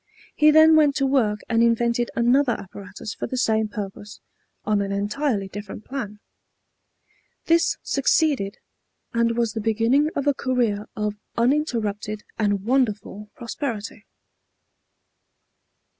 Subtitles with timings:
[0.33, 4.19] He then went to work and invented another apparatus for the same purpose,
[4.65, 6.19] on an entirely different plan.
[7.45, 8.57] This succeeded,
[9.13, 14.07] and was the beginning of a career of uninterrupted and wonderful prosperity.